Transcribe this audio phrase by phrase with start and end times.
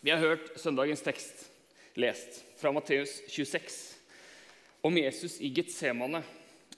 [0.00, 1.48] Vi har hørt søndagens tekst
[1.98, 3.78] lest fra Matteus 26
[4.86, 6.20] om Jesus i Getsemane.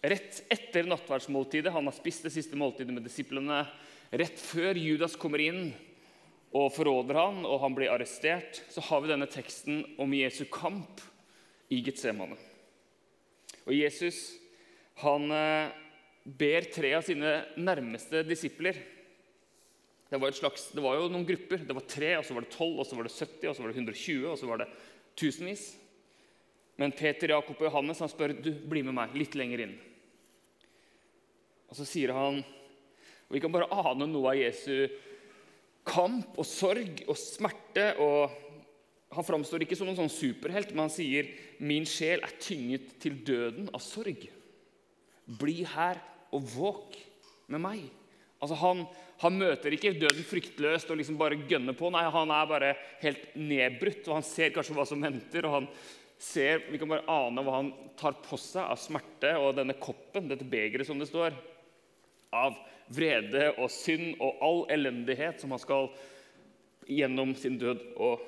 [0.00, 1.72] Rett etter nattverdsmåltidet.
[1.74, 3.66] Han har spist det siste måltidet med disiplene.
[4.08, 5.66] Rett før Judas kommer inn
[6.56, 11.04] og forråder han, og han blir arrestert, så har vi denne teksten om Jesu kamp
[11.68, 12.40] i Getsemane.
[13.66, 14.22] Og Jesus
[15.04, 15.76] han eh,
[16.24, 18.80] ber tre av sine nærmeste disipler
[20.10, 21.62] det var, slags, det var, jo noen grupper.
[21.62, 23.62] Det var tre, og så var det tolv, og så var det 70, og så
[23.62, 24.66] var det 120, og så var det
[25.20, 25.68] tusenvis.
[26.80, 29.76] Men Peter, Jakob og Johannes han spør du, bli med meg litt lenger inn.
[31.70, 34.90] Og så sier han og Vi kan bare ane noe av Jesu
[35.86, 37.92] kamp og sorg og smerte.
[38.02, 38.34] og
[39.14, 43.22] Han framstår ikke som en sånn superhelt, men han sier, 'Min sjel er tynget til
[43.22, 44.26] døden av sorg.'
[45.38, 46.98] Bli her og våk
[47.46, 47.90] med meg.
[48.42, 48.86] Altså han,
[49.20, 51.90] han, møter ikke døden fryktløst og liksom bare gønner på.
[51.92, 55.44] Nei, Han er bare helt nedbrutt, og han ser kanskje hva som venter.
[55.44, 55.68] og han
[56.16, 60.28] ser, Vi kan bare ane hva han tar på seg av smerte og denne koppen,
[60.28, 61.36] dette begeret som det står,
[62.32, 62.56] av
[62.90, 65.90] vrede og synd og all elendighet som han skal
[66.90, 68.24] gjennom sin død og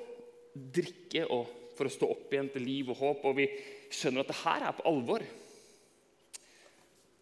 [0.53, 3.25] drikke og for å stå opp igjen til liv og håp.
[3.29, 3.47] Og vi
[3.93, 5.25] skjønner at det her er på alvor.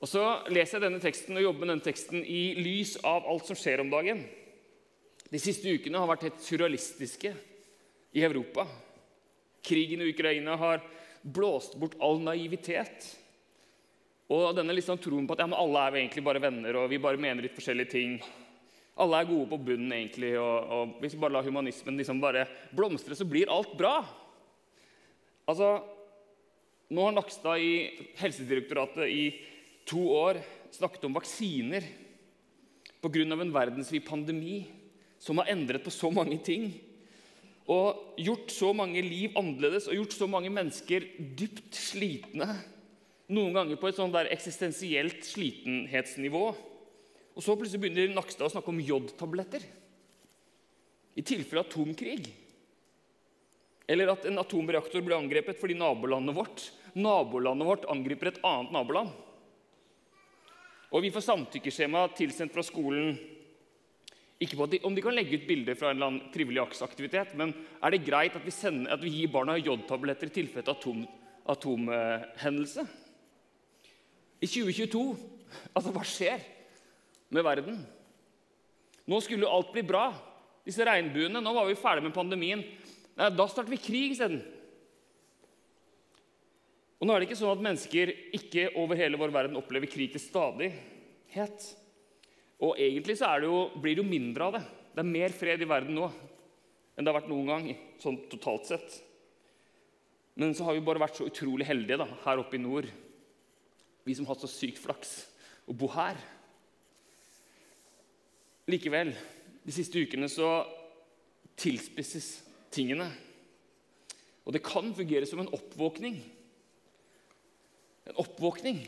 [0.02, 3.46] Og Så leser jeg denne teksten og jobber med denne teksten i lys av alt
[3.46, 4.24] som skjer om dagen.
[5.30, 7.32] De siste ukene har vært helt surrealistiske
[8.18, 8.66] i Europa.
[9.62, 10.82] Krigen i Ukraina har
[11.22, 13.06] blåst bort all naivitet.
[14.32, 17.22] Og denne liksom troen på at ja, alle er egentlig bare venner og vi bare
[17.22, 18.18] mener litt forskjellige ting.
[19.02, 22.44] Alle er gode på bunnen, egentlig, og, og hvis vi bare lar humanismen liksom bare
[22.76, 24.02] blomstre, så blir alt bra.
[25.50, 25.78] Altså,
[26.92, 27.72] Nå har Nakstad i
[28.20, 29.24] Helsedirektoratet i
[29.90, 30.40] to år
[30.72, 31.86] snakket om vaksiner
[33.02, 33.22] pga.
[33.22, 34.68] en verdensvid pandemi
[35.20, 36.72] som har endret på så mange ting.
[37.68, 41.06] Og gjort så mange liv annerledes og gjort så mange mennesker
[41.38, 42.58] dypt slitne
[43.32, 46.44] noen ganger på et sånn der eksistensielt slitenhetsnivå.
[47.32, 49.64] Og så plutselig begynner Nakstad å snakke om jodtabletter.
[51.16, 52.28] I tilfelle atomkrig.
[53.88, 59.12] Eller at en atomreaktor blir angrepet fordi nabolandet vårt nabolandet vårt angriper et annet naboland.
[60.92, 63.16] Og vi får samtykkeskjema tilsendt fra skolen
[64.42, 67.36] ikke på de, om de kan legge ut bilder fra en eller annen trivelig aktivitet,
[67.38, 71.04] men er det greit at vi, sender, at vi gir barna jodtabletter i tilfelle atom,
[71.46, 72.88] atomhendelse?
[74.42, 75.06] I 2022
[75.76, 76.40] Altså, hva skjer
[77.36, 77.82] med verden?
[79.12, 80.06] Nå skulle jo alt bli bra.
[80.64, 82.62] Disse regnbuene Nå var vi ferdig med pandemien.
[83.20, 84.40] Nei, da starter vi krig isteden.
[87.02, 90.14] Og nå er det ikke sånn at mennesker ikke over hele vår verden opplever krig
[90.14, 91.64] til stadighet.
[92.62, 94.66] Og egentlig så det jo, blir det jo mindre av det.
[94.94, 96.12] Det er mer fred i verden nå
[96.92, 97.70] enn det har vært noen gang.
[97.98, 99.00] sånn totalt sett.
[100.38, 102.90] Men så har vi bare vært så utrolig heldige da, her oppe i nord
[104.04, 105.12] vi som har hatt så sykt flaks
[105.70, 106.18] å bo her.
[108.72, 109.14] Likevel,
[109.66, 110.50] de siste ukene så
[111.60, 112.30] tilspisses
[112.74, 113.10] tingene.
[114.46, 116.18] Og det kan fungere som en oppvåkning.
[118.12, 118.84] En oppvåkning.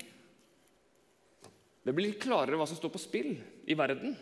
[1.83, 3.33] Det blir litt klarere hva som står på spill
[3.67, 4.15] i verden.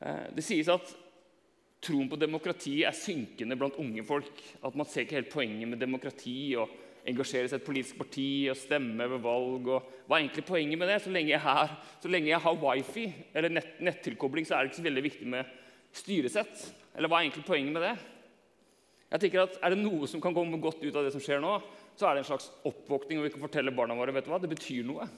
[0.00, 0.92] Eh, det sies at
[1.84, 4.44] troen på demokrati er synkende blant unge folk.
[4.64, 6.54] At man ser ikke helt poenget med demokrati.
[6.60, 9.70] og engasjere seg i et politisk parti og stemme ved valg.
[9.72, 11.00] Og hva er egentlig poenget med det?
[11.04, 14.72] Så lenge jeg, har, så lenge jeg har wifi eller nett, nettilkobling, så er det
[14.72, 15.52] ikke så veldig viktig med
[15.96, 16.64] styresett.
[16.96, 17.94] Eller hva er egentlig poenget med det?
[19.08, 21.40] Jeg tenker at Er det noe som kan komme godt ut av det som skjer
[21.40, 21.54] nå,
[21.98, 24.38] så er det en slags oppvåkning, og vi kan fortelle barna våre vet du hva,
[24.38, 25.08] det betyr noe.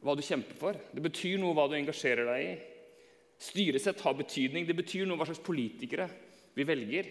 [0.00, 0.78] Hva du kjemper for.
[0.94, 2.52] Det betyr noe hva du engasjerer deg i.
[3.42, 4.64] Styresett har betydning.
[4.64, 6.08] Det betyr noe hva slags politikere
[6.56, 7.10] vi velger.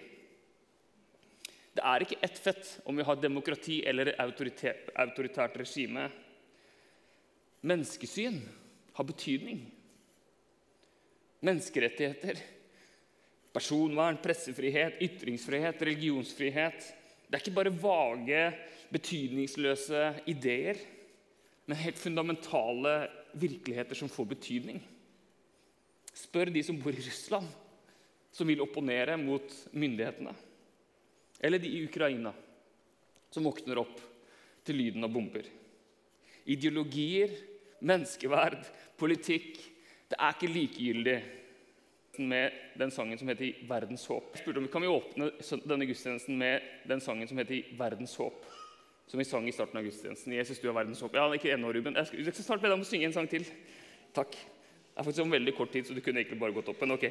[1.78, 6.08] Det er ikke ett fett om vi har demokrati eller autoritært regime.
[7.62, 8.40] Menneskesyn
[8.98, 9.60] har betydning.
[11.46, 12.40] Menneskerettigheter,
[13.54, 16.96] personvern, pressefrihet, ytringsfrihet, religionsfrihet
[17.28, 18.44] Det er ikke bare vage,
[18.92, 20.80] betydningsløse ideer,
[21.68, 22.94] men helt fundamentale
[23.36, 24.80] virkeligheter som får betydning.
[26.16, 27.50] Spør de som bor i Russland,
[28.32, 30.32] som vil opponere mot myndighetene.
[31.44, 32.32] Eller de i Ukraina,
[33.30, 34.00] som våkner opp
[34.66, 35.44] til lyden av bomber.
[36.48, 37.34] Ideologier,
[37.84, 38.64] menneskeverd,
[38.98, 39.60] politikk
[40.08, 41.16] Det er ikke likegyldig
[42.20, 44.32] med den sangen som heter 'Verdens håp'.
[44.34, 45.32] Jeg spurte om vi kan vi åpne
[45.68, 48.46] denne gudstjenesten med den sangen som heter 'Verdens håp'.
[49.08, 50.34] Som vi sang i starten av gudstjenesten.
[50.34, 51.14] Jesus, du er verdens håp.
[51.16, 51.96] Ja, ikke ennå, Ruben.
[51.96, 53.46] Jeg skal, snart be deg om å synge en sang til.
[54.14, 54.32] Takk.
[54.32, 56.82] Det er faktisk om veldig kort tid, så du kunne egentlig bare gått opp.
[56.82, 57.06] Men ok.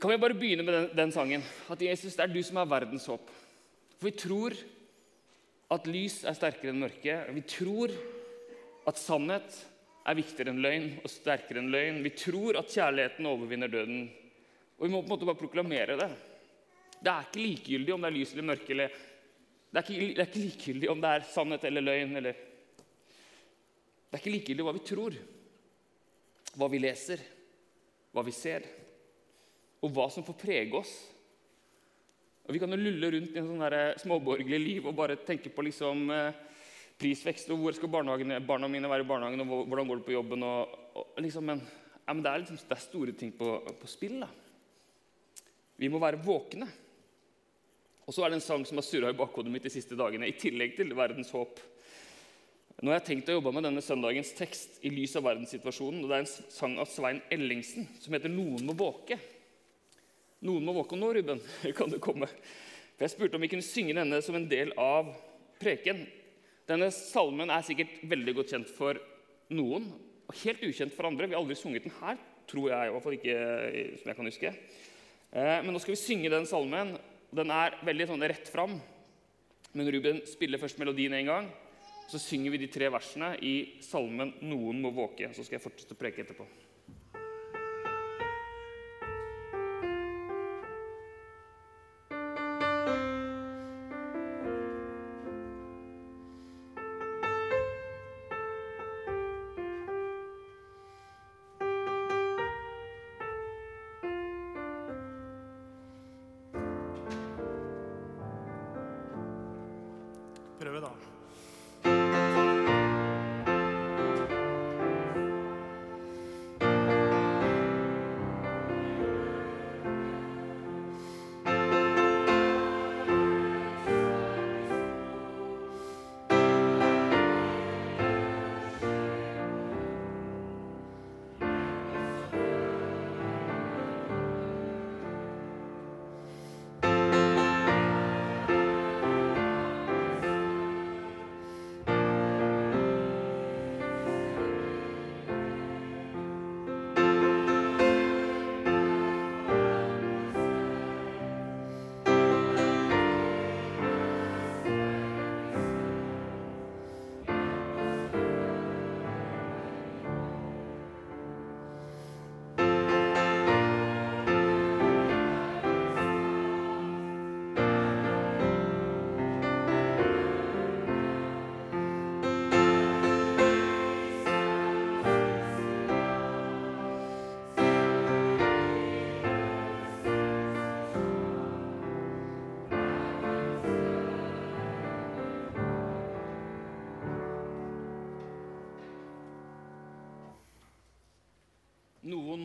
[0.00, 1.42] Kan vi bare begynne med den, den sangen?
[1.68, 3.26] At Jesus, det er du som er verdens håp.
[3.98, 4.54] For vi tror
[5.72, 7.18] at lys er sterkere enn mørke.
[7.34, 7.90] Vi tror
[8.86, 9.58] at sannhet
[10.02, 12.02] er viktigere enn løgn og sterkere enn løgn.
[12.04, 14.04] Vi tror at kjærligheten overvinner døden.
[14.78, 16.10] Og vi må på en måte bare proklamere det.
[17.02, 18.70] Det er ikke likegyldig om det er lys eller mørke.
[18.74, 18.96] Eller,
[19.70, 22.16] det, er ikke, det er ikke likegyldig om det er sannhet eller løgn.
[22.20, 22.42] Eller,
[24.02, 25.18] det er ikke likegyldig hva vi tror,
[26.58, 27.22] hva vi leser,
[28.12, 28.66] hva vi ser
[29.82, 30.92] og hva som får prege oss.
[32.46, 35.62] Og Vi kan jo lulle rundt i en sånn småborgerlig liv og bare tenke på
[35.62, 36.34] liksom, eh,
[37.02, 40.46] prisvekst og hvor skal barna mine være i barnehagen, og hvordan går det på jobben.
[40.46, 41.64] Og, og liksom, men,
[42.06, 44.22] ja, men det, er liksom, det, er store ting på, på spill.
[44.22, 44.30] da.
[45.82, 46.68] Vi må være våkne.
[48.06, 50.28] Og så er det en sang som har surra i bakhodet mitt de siste dagene,
[50.30, 51.60] i tillegg til verdens håp.
[52.82, 56.00] Nå har jeg tenkt å jobbe med denne søndagens tekst i lys av verdenssituasjonen.
[56.02, 59.18] og Det er en sang av Svein Ellingsen som heter 'Noen må våke'.
[60.42, 61.40] Noen må våke nå, Ruben.
[61.78, 62.26] kan du komme?
[62.96, 65.14] For Jeg spurte om vi kunne synge denne som en del av
[65.62, 66.02] preken.
[66.68, 68.98] Denne salmen er sikkert veldig godt kjent for
[69.52, 69.88] noen,
[70.30, 71.26] og helt ukjent for andre.
[71.26, 72.88] Vi har aldri sunget den her, tror jeg.
[72.88, 73.38] i hvert fall ikke
[73.98, 74.52] som jeg kan huske.
[75.32, 76.94] Eh, men nå skal vi synge den salmen.
[77.34, 78.78] Den er veldig sånn rett fram.
[79.72, 81.50] Men Ruben spiller først melodien en gang.
[82.12, 85.32] Så synger vi de tre versene i salmen 'Noen må våke'.
[85.32, 86.46] Så skal jeg fortsette å preke etterpå.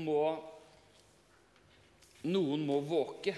[0.05, 0.21] Må
[2.27, 3.31] Noen må våke.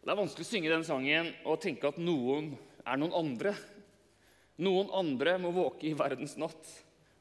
[0.00, 2.50] Det er vanskelig å synge den sangen og tenke at noen
[2.84, 3.54] er noen andre.
[4.60, 6.72] Noen andre må våke i verdens natt.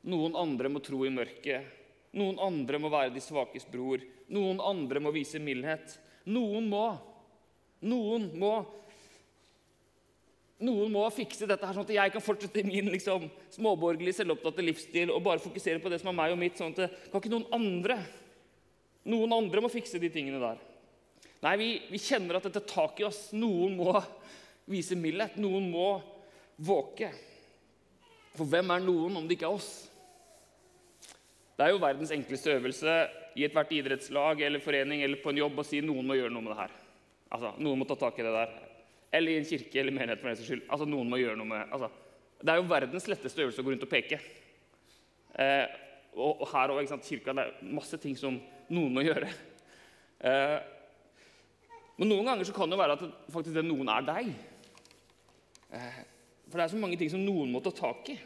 [0.10, 1.68] Noen andre må tro i mørket.
[2.18, 4.02] Noen andre må være de svakes bror.
[4.34, 5.96] Noen andre må vise mildhet.
[6.28, 6.86] Noen må.
[7.86, 8.54] Noen må
[10.60, 15.14] noen må fikse dette her, sånn at jeg kan fortsette min liksom, småborgerlige, selvopptatte livsstil
[15.14, 16.58] og bare fokusere på det som er meg og mitt.
[16.60, 18.00] sånn at det, Kan ikke noen andre
[19.10, 20.58] Noen andre må fikse de tingene der.
[21.42, 23.30] Nei, vi, vi kjenner at dette tar i oss.
[23.34, 23.94] Noen må
[24.70, 25.38] vise mildhet.
[25.40, 25.88] Noen må
[26.60, 27.08] våke.
[28.36, 29.72] For hvem er noen om det ikke er oss?
[31.56, 32.98] Det er jo verdens enkleste øvelse
[33.40, 36.46] i ethvert idrettslag eller forening eller på en jobb å si noen må gjøre noe
[36.46, 36.76] med det her.
[37.30, 38.54] Altså, Noen må ta tak i det der.
[39.12, 40.22] Eller i en kirke eller menighet.
[40.22, 40.66] for den skyld.
[40.70, 41.90] Altså, noen må gjøre noe med, altså,
[42.40, 44.20] Det er jo verdens letteste øvelse å gå rundt og peke.
[45.36, 45.66] Eh,
[46.16, 46.92] og, og, her òg.
[47.04, 48.40] Kirka det er masse ting som
[48.70, 49.32] noen må gjøre.
[50.20, 50.60] Eh,
[52.00, 54.32] men noen ganger så kan det være at faktisk det noen er deg.
[55.76, 56.00] Eh,
[56.50, 58.18] for det er så mange ting som noen må ta tak i.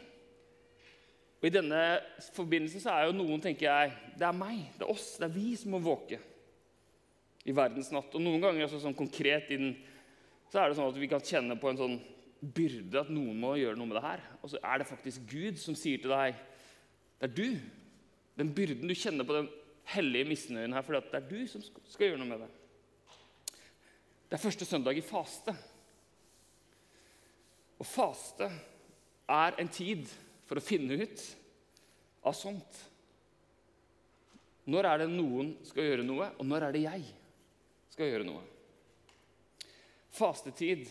[1.42, 1.80] Og I denne
[2.32, 5.34] forbindelsen så er jo noen tenker jeg, det er meg, det er oss, det er
[5.34, 6.16] vi som må våke
[7.44, 8.14] i verdens natt.
[8.16, 9.74] Og noen ganger altså sånn konkret i den
[10.54, 11.94] så er det sånn at vi kan kjenne på en sånn
[12.54, 14.20] byrde at noen må gjøre noe med det her.
[14.38, 16.36] Og så er det faktisk Gud som sier til deg
[17.18, 17.48] Det er du.
[18.38, 19.48] Den byrden du kjenner på den
[19.90, 22.50] hellige misnøyen her, fordi det er du som skal gjøre noe med det.
[24.30, 25.56] Det er første søndag i faste.
[27.82, 28.52] Og faste
[29.26, 30.06] er en tid
[30.46, 31.28] for å finne ut
[32.22, 32.82] av sånt.
[34.70, 37.14] Når er det noen skal gjøre noe, og når er det jeg
[37.90, 38.53] skal gjøre noe?
[40.14, 40.86] Fastetid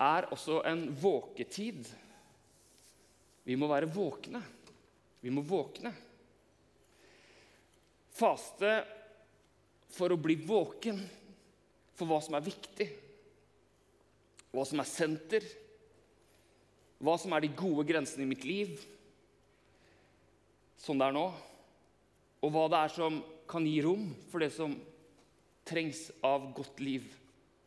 [0.00, 1.88] er også en våketid.
[3.44, 4.42] Vi må være våkne.
[5.20, 5.92] Vi må våkne.
[8.20, 8.72] Faste
[9.90, 11.00] for å bli våken
[11.96, 12.86] for hva som er viktig,
[14.52, 15.44] hva som er senter,
[17.00, 18.76] hva som er de gode grensene i mitt liv,
[20.80, 21.26] sånn det er nå,
[22.40, 24.76] og hva det er som kan gi rom for det som
[25.68, 27.08] trengs av godt liv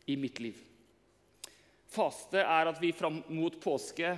[0.09, 0.57] i mitt liv.
[1.93, 4.15] Faste er at vi fram mot påske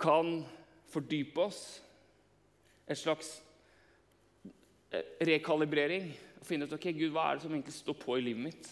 [0.00, 0.38] kan
[0.92, 1.62] fordype oss.
[2.88, 3.34] Et slags
[4.44, 6.10] eh, rekalibrering.
[6.40, 8.70] Og finne ut ok, Gud, hva er det som egentlig står på i livet mitt.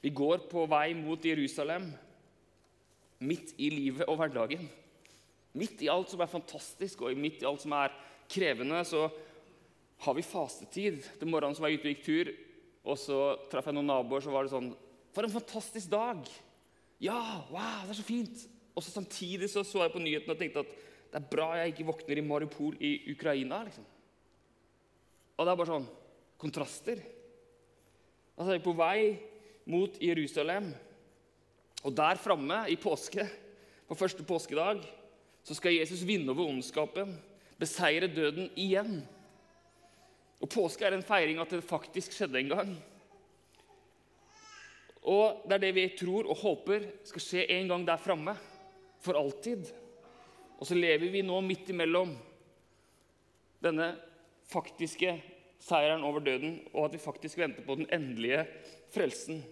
[0.00, 1.88] Vi går på vei mot Jerusalem,
[3.18, 4.68] midt i livet og hverdagen.
[5.58, 7.94] Midt i alt som er fantastisk, og midt i alt som er
[8.30, 9.08] krevende, så
[10.04, 11.02] har vi fastetid.
[11.18, 12.30] Den morgenen som jeg ute og gikk tur,
[12.88, 14.70] og så traff jeg noen naboer, så var det sånn
[15.12, 16.22] For en fantastisk dag!
[17.02, 17.18] Ja,
[17.50, 18.44] wow, det er så fint!
[18.74, 20.74] Og så samtidig så, så jeg på nyhetene og tenkte at
[21.08, 23.62] det er bra jeg ikke våkner i Mariupol i Ukraina.
[23.64, 23.86] liksom.
[25.38, 25.88] Og det er bare sånn
[26.38, 27.00] kontraster.
[28.36, 29.00] Altså, jeg er på vei
[29.70, 30.70] mot Jerusalem.
[31.86, 33.26] Og der framme i påske,
[33.88, 34.82] på første påskedag,
[35.46, 37.14] så skal Jesus vinne over ondskapen,
[37.58, 39.00] beseire døden igjen.
[40.38, 42.74] Og Påske er en feiring at det faktisk skjedde en gang.
[45.06, 48.34] Og det er det vi tror og håper skal skje en gang der framme.
[49.02, 49.68] For alltid.
[50.58, 52.16] Og så lever vi nå midt imellom
[53.62, 53.92] denne
[54.48, 55.12] faktiske
[55.62, 58.44] seieren over døden, og at vi faktisk venter på den endelige
[58.94, 59.42] frelsen.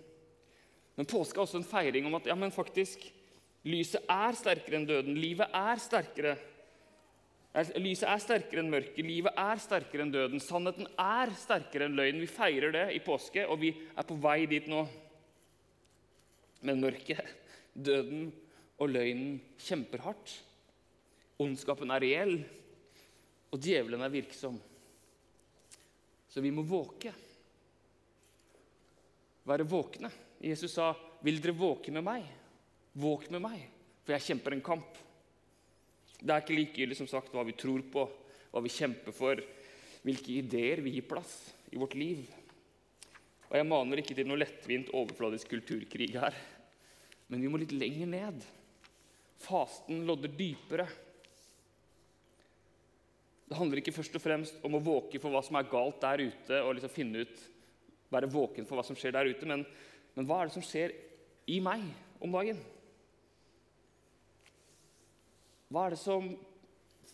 [0.96, 3.02] Men påske er også en feiring om at ja, men faktisk,
[3.66, 5.18] lyset er sterkere enn døden.
[5.18, 6.36] Livet er sterkere.
[7.80, 9.02] Lyset er sterkere enn mørket.
[9.04, 10.42] Livet er sterkere enn døden.
[10.42, 12.22] Sannheten er sterkere enn løgnen.
[12.24, 14.86] Vi feirer det i påske, og vi er på vei dit nå.
[16.66, 17.22] Men mørket,
[17.72, 18.30] døden
[18.82, 20.32] og løgnen kjemper hardt.
[21.42, 22.38] Ondskapen er reell,
[23.52, 24.56] og djevelen er virksom.
[26.32, 27.12] Så vi må våke.
[29.46, 30.10] Være våkne.
[30.42, 32.26] Jesus sa, 'Vil dere våke med meg?'
[32.96, 33.60] Våk med meg,
[34.04, 34.96] for jeg kjemper en kamp.
[36.16, 38.08] Det er ikke likegyldig som sagt, hva vi tror på,
[38.50, 39.36] hva vi kjemper for,
[40.02, 42.24] hvilke ideer vi gir plass i vårt liv.
[43.50, 46.34] Og Jeg maner ikke til noe lettvint, overfladisk kulturkrig her.
[47.32, 48.46] Men vi må litt lenger ned.
[49.42, 50.86] Fasten lodder dypere.
[53.46, 56.24] Det handler ikke først og fremst om å våke for hva som er galt der
[56.26, 57.42] ute, og liksom finne ut,
[58.10, 59.62] være våken for hva som skjer der ute, men,
[60.16, 60.94] men hva er det som skjer
[61.50, 61.84] i meg
[62.22, 62.58] om dagen?
[65.70, 66.30] Hva er det som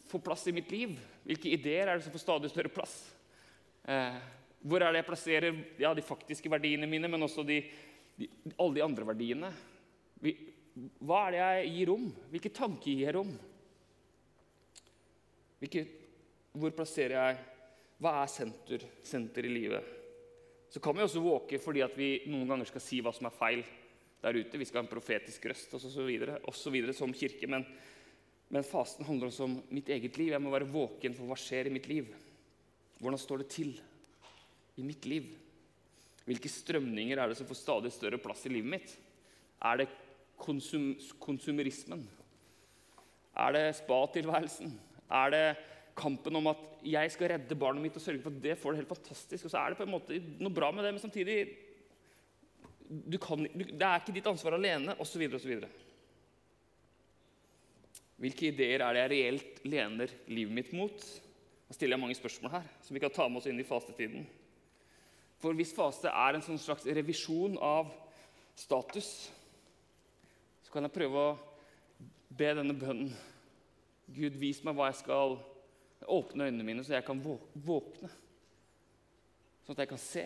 [0.09, 0.95] får plass i mitt liv?
[1.25, 2.97] Hvilke ideer er det som får stadig større plass?
[3.89, 4.17] Eh,
[4.63, 7.59] hvor er det jeg plasserer ja, de faktiske verdiene mine, men også de,
[8.17, 9.53] de, alle de andre verdiene?
[10.23, 12.07] Hva er det jeg gir rom?
[12.31, 13.33] Hvilke tanker gir jeg rom?
[15.63, 15.83] Hvilke
[16.53, 17.41] hvor plasserer jeg
[18.03, 19.99] Hva er senter, senter i livet?
[20.73, 23.37] Så kan vi også våke fordi at vi noen ganger skal si hva som er
[23.37, 23.63] feil
[24.23, 24.59] der ute.
[24.59, 25.75] Vi skal ha en profetisk røst
[26.73, 27.47] videre som kirke.
[27.51, 27.67] Men,
[28.49, 30.33] men fasten handler også om mitt eget liv.
[30.33, 32.09] Jeg må være våken for hva skjer i mitt liv.
[33.03, 33.75] Hvordan står det til
[34.79, 35.29] i mitt liv?
[36.25, 38.97] Hvilke strømninger er det som får stadig større plass i livet mitt?
[39.63, 39.91] Er det
[40.43, 42.07] konsum, konsumerismen?
[43.33, 44.75] Er det spa-tilværelsen?
[45.13, 45.47] Er det
[45.97, 48.83] kampen om at jeg skal redde barnet mitt og sørge for at det får det
[48.83, 49.47] helt fantastisk.
[49.47, 51.39] Og så er det på en måte noe bra med det, men samtidig
[52.93, 55.25] du kan, du, Det er ikke ditt ansvar alene, osv.
[55.33, 55.65] osv.
[58.21, 61.07] Hvilke ideer er det jeg reelt lener livet mitt mot?
[61.69, 64.27] Da stiller jeg mange spørsmål her som vi kan ta med oss inn i fastetiden.
[65.43, 67.89] For hvis faste er en sånn slags revisjon av
[68.61, 69.33] status,
[70.73, 71.33] så kan jeg prøve å
[72.33, 73.11] be denne bønnen
[74.09, 75.35] Gud, vis meg hva jeg skal
[76.09, 78.09] Åpne øynene mine, så jeg kan våkne.
[79.63, 80.23] Sånn at jeg kan se.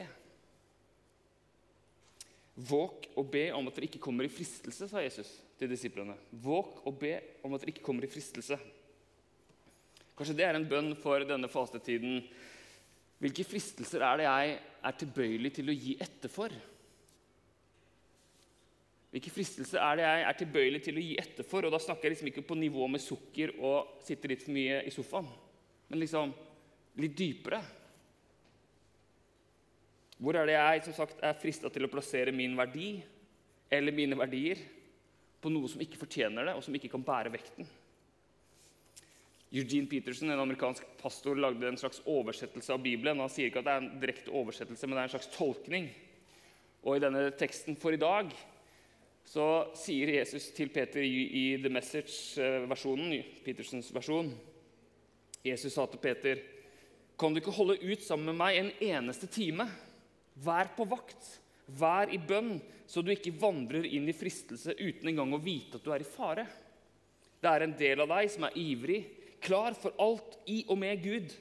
[2.71, 6.15] Våk og be om at dere ikke kommer i fristelse, sa Jesus til disiplene.
[6.31, 7.12] Våk og be
[7.43, 8.57] om at dere ikke kommer i fristelse.
[10.17, 12.23] Kanskje det er en bønn for denne fastetiden.
[13.19, 16.55] Hvilke fristelser er det jeg er tilbøyelig til å gi etter for?
[19.15, 21.65] Hvilke fristelser er det jeg er tilbøyelig til å gi etter for?
[21.65, 24.83] Og da snakker jeg liksom ikke på nivå med sukker og sitte litt for mye
[24.85, 25.29] i sofaen
[25.89, 26.33] men liksom
[27.01, 27.61] litt dypere.
[30.17, 32.97] Hvor er det jeg som sagt, er frista til å plassere min verdi
[33.73, 34.63] eller mine verdier
[35.43, 37.69] på noe som ikke fortjener det, og som ikke kan bære vekten?
[39.57, 43.21] Eugene Peterson, en amerikansk pastor, lagde en slags oversettelse av Bibelen.
[43.23, 45.87] Han sier ikke at det er en direkte oversettelse, men det er en slags tolkning.
[46.83, 48.33] Og i denne teksten for i dag
[49.26, 54.30] så sier Jesus til Peter i The Message-versjonen, Petersens versjon
[55.47, 56.38] Jesus sa til Peter,
[57.18, 59.68] 'Kan du ikke holde ut sammen med meg en eneste time?'
[60.37, 65.33] 'Vær på vakt, vær i bønn, så du ikke vandrer inn i fristelse uten engang
[65.33, 66.47] å vite at du er i fare.'
[67.40, 69.04] Det er en del av deg som er ivrig,
[69.40, 71.35] klar for alt i og med Gud.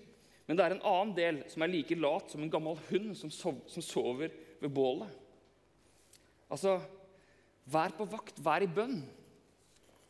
[0.47, 3.31] Men det er en annen del som er like lat som en gammel hund som,
[3.81, 4.29] sover
[4.61, 5.09] ved bålet.
[6.51, 6.81] Altså,
[7.71, 8.99] vær på vakt, vær i bønn.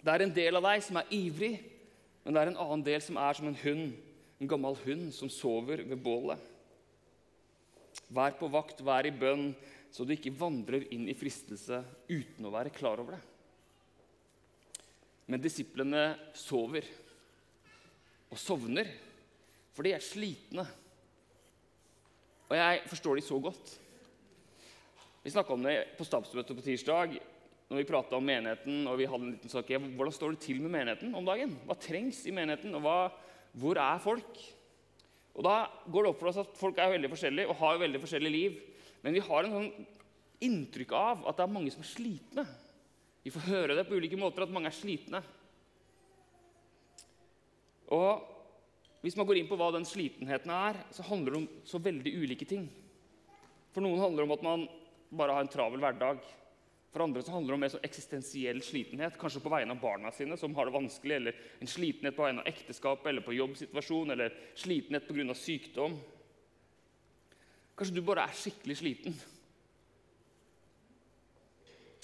[0.04, 1.54] Det er en del av deg som er ivrig,
[2.24, 3.96] men det er en annen del som er som en hund,
[4.42, 6.42] en gammel hund som sover ved bålet.
[8.14, 9.54] Vær på vakt, vær i bønn,
[9.90, 13.24] så du ikke vandrer inn i fristelse uten å være klar over det.
[15.32, 16.86] Men disiplene sover
[18.30, 18.90] og sovner,
[19.74, 20.66] for de er slitne.
[22.46, 23.72] Og jeg forstår de så godt.
[25.24, 27.16] Vi snakka om det på stabsmøtet på tirsdag
[27.69, 30.60] når vi prata om menigheten, og vi hadde en liten sak, hvordan står det til
[30.62, 31.55] med menigheten om dagen?
[31.65, 32.98] Hva trengs i menigheten, og hva,
[33.57, 34.43] hvor er folk?
[35.36, 35.55] Og Da
[35.91, 38.60] går det opp for oss at folk er veldig forskjellige og har veldig forskjellige liv.
[39.03, 39.88] Men vi har en sånn
[40.45, 42.45] inntrykk av at det er mange som er slitne.
[43.25, 45.24] Vi får høre det på ulike måter at mange er slitne.
[47.93, 48.31] Og
[49.05, 52.10] Hvis man går inn på hva den slitenheten er, så handler det om så veldig
[52.10, 52.63] ulike ting.
[53.69, 54.63] For noen handler det om at man
[55.13, 56.24] bare har en travel hverdag.
[56.96, 60.14] For andre så handler det om mer sånn eksistensiell slitenhet, kanskje på vegne av barna
[60.16, 64.14] sine, som har det vanskelig, eller en slitenhet på vegne av ekteskapet eller på jobbsituasjon,
[64.14, 65.34] eller slitenhet pga.
[65.36, 65.98] sykdom.
[67.75, 69.18] Kanskje du bare er skikkelig sliten.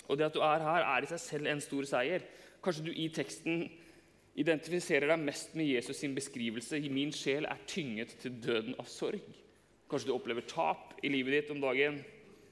[0.09, 2.25] Og det at du er her, er i seg selv en stor seier.
[2.59, 3.63] Kanskje du i teksten
[4.43, 8.91] identifiserer deg mest med Jesus sin beskrivelse i 'min sjel er tynget til døden av
[8.91, 9.23] sorg'.
[9.87, 12.03] Kanskje du opplever tap i livet ditt om dagen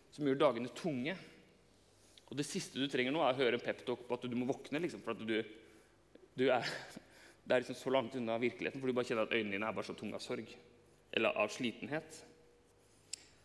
[0.09, 1.17] som gjør dagene tunge.
[2.29, 4.47] Og det siste du trenger nå, er å høre en peptalk på at du må
[4.49, 4.81] våkne.
[4.83, 5.37] Liksom, for at du,
[6.37, 6.73] du er,
[7.45, 9.77] det er liksom så langt unna virkeligheten, for du bare kjenner at øynene dine er
[9.77, 10.51] bare så tunge av sorg
[11.17, 12.19] eller av slitenhet.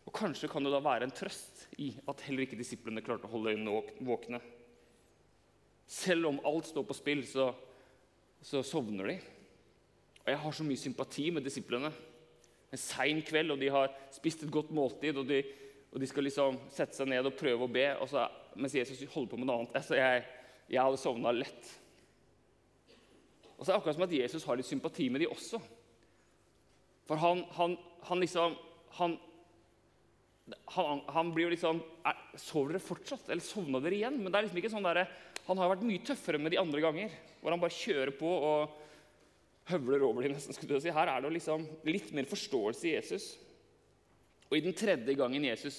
[0.05, 3.33] Og Kanskje kan det da være en trøst i at heller ikke disiplene klarte å
[3.33, 4.43] holde øynene våkne.
[5.89, 7.49] Selv om alt står på spill, så,
[8.45, 9.17] så sovner de.
[10.25, 11.89] Og Jeg har så mye sympati med disiplene.
[12.73, 15.17] En sein kveld, og de har spist et godt måltid.
[15.17, 15.41] og de
[15.95, 18.27] og de skal liksom sette seg ned og prøve å be, så,
[18.59, 19.77] mens Jesus holder på med noe annet.
[19.79, 20.25] Altså, jeg,
[20.75, 21.69] jeg hadde sovna lett.
[23.55, 25.61] Og så er det akkurat som at Jesus har litt sympati med de også.
[27.07, 27.77] For han, han,
[28.09, 28.57] han liksom
[28.99, 29.15] han,
[31.15, 33.29] han, blir jo liksom er, Sover dere fortsatt?
[33.31, 34.19] Eller sovna dere igjen?
[34.19, 35.05] Men det er liksom ikke sånn der,
[35.47, 37.15] han har vært mye tøffere med de andre ganger.
[37.41, 38.81] Hvor han bare kjører på og
[39.71, 40.35] høvler over dem.
[40.35, 40.93] nesten, skulle du si.
[40.93, 43.31] Her er det liksom litt mer forståelse i Jesus.
[44.51, 45.79] Og i den tredje gangen Jesus,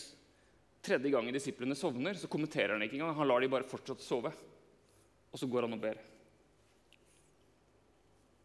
[0.86, 3.16] tredje gangen disiplene sovner, så kommenterer han ikke engang.
[3.18, 4.32] Han lar de bare fortsatt sove.
[5.32, 6.00] Og så går han og ber.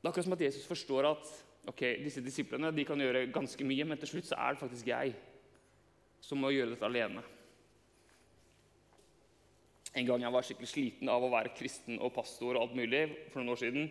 [0.00, 1.32] Det er akkurat som at Jesus forstår at
[1.68, 4.88] ok, disse disiplene de kan gjøre ganske mye, men til slutt så er det faktisk
[4.88, 5.12] jeg
[6.24, 7.22] som må gjøre dette alene.
[9.98, 13.02] En gang jeg var skikkelig sliten av å være kristen og pastor og alt mulig,
[13.32, 13.90] for noen år siden,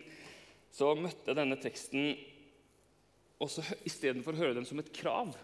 [0.72, 2.14] så møtte jeg denne teksten
[3.40, 3.52] og
[3.88, 5.34] istedenfor å høre den som et krav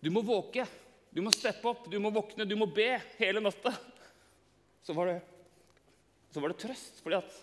[0.00, 0.64] du må våke,
[1.10, 3.72] du må steppe opp, du må våkne, du må be hele natta.
[4.82, 5.18] Så var det,
[6.32, 7.38] så var det trøst, fordi at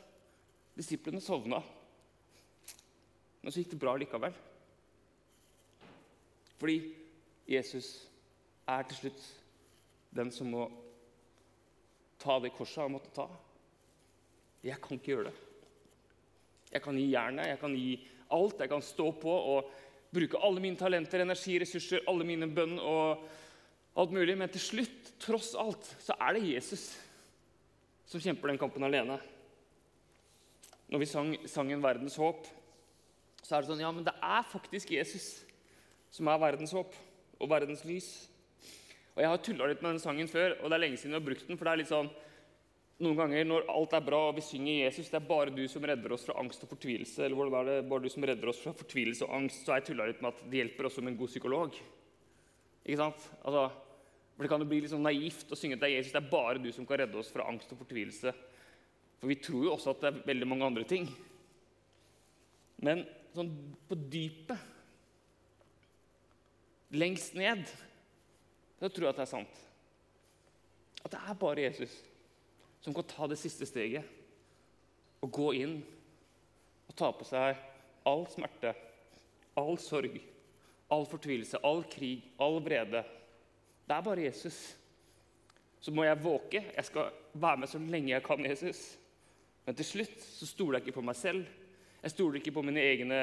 [0.78, 1.62] disiplene sovna.
[3.42, 4.34] Men så gikk det bra likevel.
[6.58, 6.78] Fordi
[7.48, 7.92] Jesus
[8.68, 9.28] er til slutt
[10.18, 10.66] den som må
[12.18, 13.28] ta det korset han måtte ta.
[14.66, 15.36] Jeg kan ikke gjøre det.
[16.74, 17.92] Jeg kan gi jernet, jeg kan gi
[18.36, 18.60] alt.
[18.60, 19.70] Jeg kan stå på og
[20.14, 23.26] bruke alle mine talenter, energi, ressurser, alle mine bønn og
[23.98, 24.38] alt mulig.
[24.38, 26.90] Men til slutt, tross alt, så er det Jesus
[28.08, 29.20] som kjemper den kampen alene.
[30.88, 32.48] Når vi sang sangen 'Verdens håp',
[33.44, 35.44] så er det sånn Ja, men det er faktisk Jesus
[36.12, 36.96] som er verdens håp
[37.40, 38.30] og verdens lys.
[39.16, 41.22] Og Jeg har tulla litt med den sangen før, og det er lenge siden jeg
[41.22, 41.58] har brukt den.
[41.58, 42.10] for det er litt sånn,
[43.04, 45.84] noen ganger når alt er bra og vi synger Jesus, det er bare du som
[45.86, 48.62] redder oss fra angst og fortvilelse, eller hvordan er det, bare du som redder oss
[48.64, 51.14] fra fortvilelse og angst, så har jeg tulla litt med at det hjelper også med
[51.14, 51.78] en god psykolog.
[52.88, 53.28] Ikke sant?
[53.44, 53.68] Altså,
[54.34, 56.24] for Det kan jo bli litt sånn naivt å synge at det er Jesus, det
[56.24, 58.34] er bare du som kan redde oss fra angst og fortvilelse.
[59.18, 61.08] For vi tror jo også at det er veldig mange andre ting.
[62.86, 63.54] Men sånn
[63.90, 64.74] på dypet,
[66.98, 67.66] lengst ned,
[68.78, 69.66] så tror jeg at det er sant.
[71.04, 71.98] At det er bare Jesus
[72.82, 74.06] som kan ta det siste steget
[75.24, 75.78] og gå inn
[76.88, 77.58] og ta på seg
[78.08, 78.74] all smerte,
[79.60, 80.16] all sorg,
[80.94, 83.04] all fortvilelse, all krig, all vrede.
[83.88, 84.60] Det er bare Jesus.
[85.82, 86.64] Så må jeg våke.
[86.76, 88.98] Jeg skal være med så lenge jeg kan, Jesus.
[89.66, 91.48] Men til slutt så stoler jeg ikke på meg selv.
[92.02, 93.22] Jeg stoler ikke på mine egne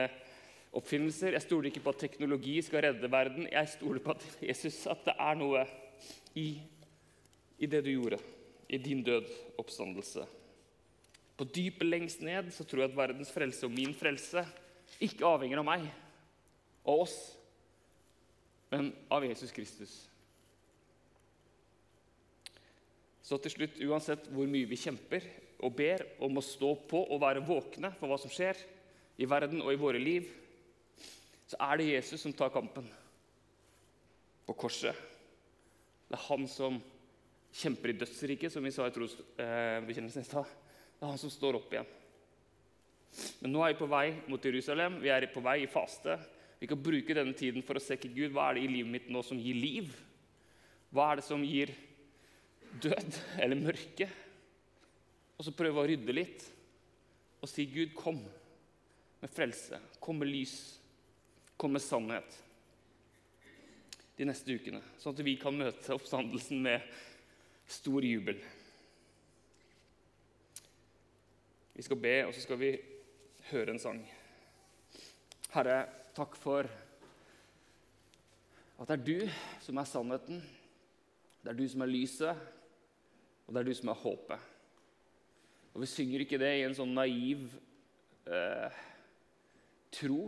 [0.77, 1.37] oppfinnelser.
[1.37, 3.49] Jeg stoler ikke på at teknologi skal redde verden.
[3.51, 5.65] Jeg stoler på at Jesus, at det er noe
[6.37, 6.49] i,
[7.59, 8.19] i det du gjorde,
[8.69, 9.29] i din død
[9.61, 10.25] oppstandelse.
[11.35, 14.45] På dypet lengst ned så tror jeg at verdens frelse og min frelse
[15.03, 15.87] ikke avhenger av meg
[16.85, 17.17] og oss,
[18.71, 19.95] men av Jesus Kristus.
[23.25, 25.25] Så til slutt, uansett hvor mye vi kjemper
[25.65, 28.59] og ber om å stå på og være våkne for hva som skjer
[29.17, 30.29] i verden og i våre liv,
[31.49, 32.87] så er det Jesus som tar kampen
[34.45, 34.97] på korset.
[36.09, 36.77] Det er han som
[37.55, 40.49] kjemper i dødsriket, som vi sa i trosbekjennelsen i stad.
[40.95, 41.91] Det er han som står opp igjen.
[43.45, 44.99] Men nå er vi på vei mot Jerusalem.
[45.03, 46.17] Vi er på vei i faste.
[46.59, 49.11] Vi kan bruke denne tiden for å se Gud, hva er det i livet mitt
[49.13, 49.93] nå som gir liv.
[50.95, 51.71] Hva er det som gir
[52.83, 54.09] død eller mørke?
[55.39, 56.51] Og så prøve å rydde litt
[57.45, 58.23] og si, Gud, kom
[59.21, 59.77] med frelse.
[60.01, 60.55] Kom med lys.
[61.61, 62.39] Kom med sannhet
[64.15, 66.85] de neste ukene, sånn at vi kan møte oppstandelsen med
[67.67, 68.41] stor jubel.
[71.75, 72.71] Vi skal be, og så skal vi
[73.51, 74.01] høre en sang.
[75.55, 76.69] Herre, takk for
[78.75, 80.43] at det er du som er sannheten,
[81.43, 82.43] det er du som er lyset,
[83.47, 84.51] og det er du som er håpet.
[85.75, 87.49] Og Vi synger ikke det i en sånn naiv
[88.31, 88.83] eh,
[89.95, 90.21] tro,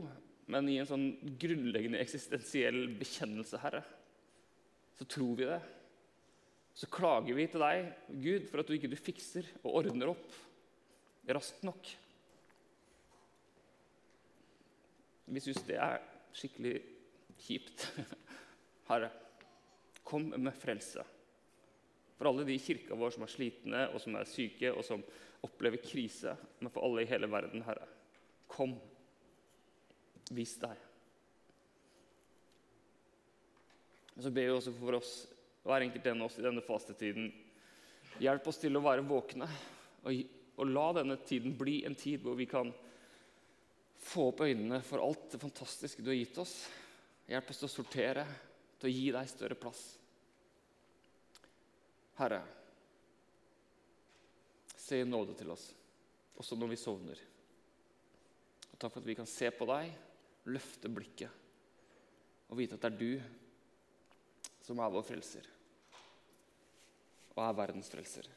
[0.51, 1.07] men i en sånn
[1.38, 3.83] grunnleggende eksistensiell bekjennelse, Herre.
[4.99, 5.61] Så tror vi det.
[6.77, 7.87] Så klager vi til deg,
[8.21, 10.27] Gud, for at du ikke du fikser og ordner opp
[11.35, 11.89] raskt nok.
[15.27, 16.03] Vi syns det er
[16.37, 16.77] skikkelig
[17.43, 17.87] kjipt.
[18.91, 19.11] Herre,
[20.07, 21.03] kom med frelse.
[22.17, 25.03] For alle de i kirka vår som er slitne og som er syke og som
[25.45, 26.37] opplever krise.
[26.61, 27.89] Men for alle i hele verden, Herre,
[28.53, 28.77] kom.
[30.35, 30.79] Vis deg.
[34.17, 35.12] Og så ber vi også for oss,
[35.67, 37.29] hver enkelt en av oss i denne fastetiden.
[38.23, 39.49] Hjelp oss til å være våkne
[40.07, 40.13] og
[40.57, 42.71] og la denne tiden bli en tid hvor vi kan
[44.07, 46.55] få opp øynene for alt det fantastiske du har gitt oss.
[47.29, 48.25] Hjelp oss til å sortere,
[48.81, 49.83] til å gi deg større plass.
[52.17, 52.41] Herre,
[54.81, 55.67] se i nåde til oss,
[56.39, 57.21] også når vi sovner.
[58.71, 59.91] Og takk for at vi kan se på deg,
[60.47, 61.43] løfte blikket
[62.47, 65.56] og vite at det er du som er vår frelser
[67.37, 68.29] og er verdens frelser.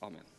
[0.00, 0.35] Amen.